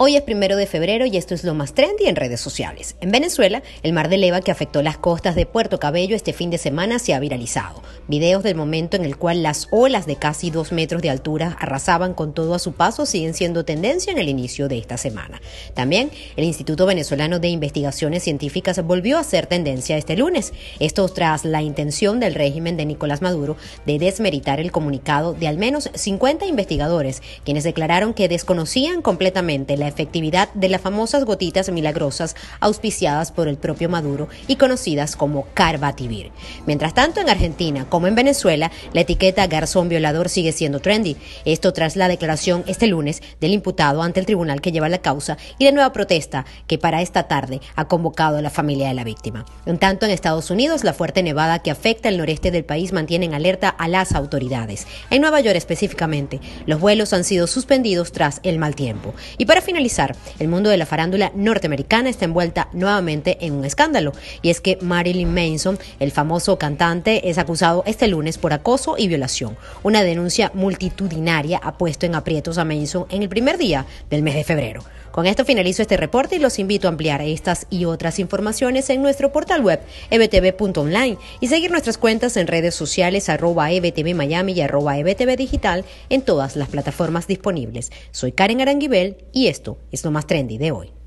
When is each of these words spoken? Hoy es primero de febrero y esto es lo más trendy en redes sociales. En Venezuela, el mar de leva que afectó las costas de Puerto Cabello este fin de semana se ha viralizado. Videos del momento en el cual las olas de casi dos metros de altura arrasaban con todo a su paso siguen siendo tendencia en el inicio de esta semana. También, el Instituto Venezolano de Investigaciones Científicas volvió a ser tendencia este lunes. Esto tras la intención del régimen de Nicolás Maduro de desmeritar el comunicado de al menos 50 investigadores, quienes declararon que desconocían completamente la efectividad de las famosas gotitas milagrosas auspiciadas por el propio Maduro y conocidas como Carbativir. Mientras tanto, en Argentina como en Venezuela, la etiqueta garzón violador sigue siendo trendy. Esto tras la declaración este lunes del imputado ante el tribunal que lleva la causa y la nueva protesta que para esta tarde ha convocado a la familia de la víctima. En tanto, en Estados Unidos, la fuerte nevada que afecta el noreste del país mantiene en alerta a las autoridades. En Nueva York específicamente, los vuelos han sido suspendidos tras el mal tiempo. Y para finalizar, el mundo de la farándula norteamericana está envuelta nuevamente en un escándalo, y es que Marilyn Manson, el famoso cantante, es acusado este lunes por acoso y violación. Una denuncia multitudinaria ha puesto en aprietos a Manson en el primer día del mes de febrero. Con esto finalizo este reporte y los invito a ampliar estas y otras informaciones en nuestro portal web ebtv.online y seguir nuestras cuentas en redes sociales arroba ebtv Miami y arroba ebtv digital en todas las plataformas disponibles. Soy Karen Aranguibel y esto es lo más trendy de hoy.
Hoy 0.00 0.14
es 0.14 0.22
primero 0.22 0.56
de 0.56 0.66
febrero 0.66 1.06
y 1.06 1.16
esto 1.16 1.34
es 1.34 1.42
lo 1.42 1.54
más 1.54 1.74
trendy 1.74 2.06
en 2.06 2.14
redes 2.14 2.40
sociales. 2.40 2.94
En 3.00 3.10
Venezuela, 3.10 3.64
el 3.82 3.92
mar 3.92 4.08
de 4.08 4.16
leva 4.16 4.40
que 4.40 4.52
afectó 4.52 4.80
las 4.80 4.96
costas 4.96 5.34
de 5.34 5.44
Puerto 5.44 5.80
Cabello 5.80 6.14
este 6.14 6.32
fin 6.32 6.50
de 6.50 6.58
semana 6.58 7.00
se 7.00 7.14
ha 7.14 7.18
viralizado. 7.18 7.82
Videos 8.06 8.44
del 8.44 8.54
momento 8.54 8.96
en 8.96 9.04
el 9.04 9.16
cual 9.16 9.42
las 9.42 9.66
olas 9.72 10.06
de 10.06 10.14
casi 10.14 10.52
dos 10.52 10.70
metros 10.70 11.02
de 11.02 11.10
altura 11.10 11.56
arrasaban 11.58 12.14
con 12.14 12.32
todo 12.32 12.54
a 12.54 12.60
su 12.60 12.74
paso 12.74 13.06
siguen 13.06 13.34
siendo 13.34 13.64
tendencia 13.64 14.12
en 14.12 14.18
el 14.18 14.28
inicio 14.28 14.68
de 14.68 14.78
esta 14.78 14.96
semana. 14.98 15.40
También, 15.74 16.12
el 16.36 16.44
Instituto 16.44 16.86
Venezolano 16.86 17.40
de 17.40 17.48
Investigaciones 17.48 18.22
Científicas 18.22 18.80
volvió 18.84 19.18
a 19.18 19.24
ser 19.24 19.46
tendencia 19.46 19.96
este 19.96 20.16
lunes. 20.16 20.52
Esto 20.78 21.08
tras 21.08 21.44
la 21.44 21.60
intención 21.60 22.20
del 22.20 22.36
régimen 22.36 22.76
de 22.76 22.86
Nicolás 22.86 23.20
Maduro 23.20 23.56
de 23.84 23.98
desmeritar 23.98 24.60
el 24.60 24.70
comunicado 24.70 25.34
de 25.34 25.48
al 25.48 25.58
menos 25.58 25.90
50 25.92 26.46
investigadores, 26.46 27.20
quienes 27.44 27.64
declararon 27.64 28.14
que 28.14 28.28
desconocían 28.28 29.02
completamente 29.02 29.76
la 29.76 29.87
efectividad 29.88 30.52
de 30.54 30.68
las 30.68 30.80
famosas 30.80 31.24
gotitas 31.24 31.70
milagrosas 31.70 32.36
auspiciadas 32.60 33.32
por 33.32 33.48
el 33.48 33.56
propio 33.56 33.88
Maduro 33.88 34.28
y 34.46 34.56
conocidas 34.56 35.16
como 35.16 35.46
Carbativir. 35.54 36.30
Mientras 36.66 36.94
tanto, 36.94 37.20
en 37.20 37.28
Argentina 37.28 37.86
como 37.88 38.06
en 38.06 38.14
Venezuela, 38.14 38.70
la 38.92 39.00
etiqueta 39.00 39.46
garzón 39.46 39.88
violador 39.88 40.28
sigue 40.28 40.52
siendo 40.52 40.80
trendy. 40.80 41.16
Esto 41.44 41.72
tras 41.72 41.96
la 41.96 42.08
declaración 42.08 42.64
este 42.66 42.86
lunes 42.86 43.22
del 43.40 43.52
imputado 43.52 44.02
ante 44.02 44.20
el 44.20 44.26
tribunal 44.26 44.60
que 44.60 44.72
lleva 44.72 44.88
la 44.88 44.98
causa 44.98 45.36
y 45.58 45.64
la 45.64 45.72
nueva 45.72 45.92
protesta 45.92 46.44
que 46.66 46.78
para 46.78 47.02
esta 47.02 47.24
tarde 47.24 47.60
ha 47.76 47.86
convocado 47.86 48.38
a 48.38 48.42
la 48.42 48.50
familia 48.50 48.88
de 48.88 48.94
la 48.94 49.04
víctima. 49.04 49.44
En 49.66 49.78
tanto, 49.78 50.06
en 50.06 50.12
Estados 50.12 50.50
Unidos, 50.50 50.84
la 50.84 50.92
fuerte 50.92 51.22
nevada 51.22 51.60
que 51.60 51.70
afecta 51.70 52.08
el 52.08 52.18
noreste 52.18 52.50
del 52.50 52.64
país 52.64 52.92
mantiene 52.92 53.26
en 53.26 53.34
alerta 53.34 53.68
a 53.68 53.88
las 53.88 54.14
autoridades. 54.14 54.86
En 55.10 55.22
Nueva 55.22 55.40
York 55.40 55.56
específicamente, 55.56 56.40
los 56.66 56.80
vuelos 56.80 57.12
han 57.12 57.24
sido 57.24 57.46
suspendidos 57.46 58.12
tras 58.12 58.40
el 58.42 58.58
mal 58.58 58.74
tiempo. 58.74 59.14
Y 59.38 59.46
para 59.46 59.60
finalizar, 59.78 60.16
el 60.40 60.48
mundo 60.48 60.70
de 60.70 60.76
la 60.76 60.86
farándula 60.86 61.30
norteamericana 61.36 62.08
está 62.08 62.24
envuelta 62.24 62.68
nuevamente 62.72 63.38
en 63.42 63.52
un 63.52 63.64
escándalo, 63.64 64.12
y 64.42 64.50
es 64.50 64.60
que 64.60 64.76
Marilyn 64.80 65.32
Manson, 65.32 65.78
el 66.00 66.10
famoso 66.10 66.58
cantante, 66.58 67.30
es 67.30 67.38
acusado 67.38 67.84
este 67.86 68.08
lunes 68.08 68.38
por 68.38 68.52
acoso 68.52 68.96
y 68.98 69.06
violación. 69.06 69.56
Una 69.84 70.02
denuncia 70.02 70.50
multitudinaria 70.52 71.60
ha 71.62 71.78
puesto 71.78 72.06
en 72.06 72.16
aprietos 72.16 72.58
a 72.58 72.64
Manson 72.64 73.06
en 73.10 73.22
el 73.22 73.28
primer 73.28 73.56
día 73.56 73.86
del 74.10 74.22
mes 74.22 74.34
de 74.34 74.42
febrero. 74.42 74.82
Con 75.18 75.26
esto 75.26 75.44
finalizo 75.44 75.82
este 75.82 75.96
reporte 75.96 76.36
y 76.36 76.38
los 76.38 76.60
invito 76.60 76.86
a 76.86 76.90
ampliar 76.90 77.22
estas 77.22 77.66
y 77.70 77.86
otras 77.86 78.20
informaciones 78.20 78.88
en 78.88 79.02
nuestro 79.02 79.32
portal 79.32 79.62
web 79.62 79.80
ebtv.online 80.10 81.18
y 81.40 81.48
seguir 81.48 81.72
nuestras 81.72 81.98
cuentas 81.98 82.36
en 82.36 82.46
redes 82.46 82.76
sociales 82.76 83.28
arroba 83.28 83.72
ebtv 83.72 84.14
Miami 84.14 84.52
y 84.52 84.60
arroba 84.60 84.96
ebtv 84.96 85.36
digital 85.36 85.84
en 86.08 86.22
todas 86.22 86.54
las 86.54 86.68
plataformas 86.68 87.26
disponibles. 87.26 87.90
Soy 88.12 88.30
Karen 88.30 88.60
Aranguibel 88.60 89.16
y 89.32 89.48
esto 89.48 89.80
es 89.90 90.04
lo 90.04 90.12
más 90.12 90.28
trendy 90.28 90.56
de 90.56 90.70
hoy. 90.70 90.97